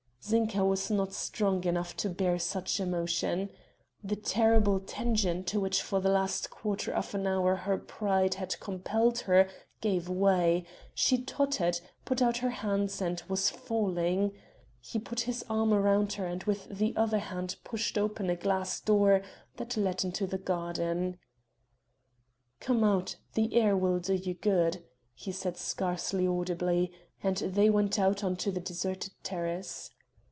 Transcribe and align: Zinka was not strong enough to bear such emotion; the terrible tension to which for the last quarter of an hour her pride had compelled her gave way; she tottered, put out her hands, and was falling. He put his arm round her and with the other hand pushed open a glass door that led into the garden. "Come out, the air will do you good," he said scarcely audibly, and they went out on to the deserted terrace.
Zinka 0.23 0.63
was 0.63 0.91
not 0.91 1.13
strong 1.13 1.63
enough 1.63 1.97
to 1.97 2.07
bear 2.07 2.37
such 2.37 2.79
emotion; 2.79 3.49
the 4.03 4.15
terrible 4.15 4.79
tension 4.79 5.43
to 5.45 5.59
which 5.59 5.81
for 5.81 5.99
the 5.99 6.11
last 6.11 6.51
quarter 6.51 6.93
of 6.93 7.15
an 7.15 7.25
hour 7.25 7.55
her 7.55 7.79
pride 7.79 8.35
had 8.35 8.59
compelled 8.59 9.17
her 9.21 9.49
gave 9.81 10.07
way; 10.07 10.63
she 10.93 11.23
tottered, 11.23 11.79
put 12.05 12.21
out 12.21 12.37
her 12.37 12.51
hands, 12.51 13.01
and 13.01 13.23
was 13.27 13.49
falling. 13.49 14.31
He 14.79 14.99
put 14.99 15.21
his 15.21 15.43
arm 15.49 15.73
round 15.73 16.13
her 16.13 16.25
and 16.27 16.43
with 16.43 16.69
the 16.69 16.93
other 16.95 17.19
hand 17.19 17.55
pushed 17.63 17.97
open 17.97 18.29
a 18.29 18.35
glass 18.35 18.79
door 18.79 19.23
that 19.57 19.75
led 19.75 20.03
into 20.03 20.27
the 20.27 20.37
garden. 20.37 21.17
"Come 22.59 22.83
out, 22.83 23.15
the 23.33 23.55
air 23.55 23.75
will 23.75 23.97
do 23.97 24.13
you 24.13 24.35
good," 24.35 24.83
he 25.15 25.31
said 25.31 25.57
scarcely 25.57 26.27
audibly, 26.27 26.91
and 27.23 27.37
they 27.37 27.71
went 27.71 27.97
out 27.97 28.23
on 28.23 28.35
to 28.35 28.51
the 28.51 28.61
deserted 28.61 29.13
terrace. 29.23 29.89